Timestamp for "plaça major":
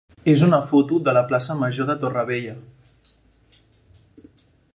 1.33-1.91